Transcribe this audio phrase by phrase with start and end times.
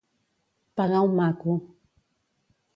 [0.81, 1.53] Pegar un maco.